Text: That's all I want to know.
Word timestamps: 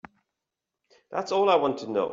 That's 1.11 1.31
all 1.31 1.47
I 1.49 1.55
want 1.57 1.77
to 1.79 1.91
know. 1.91 2.09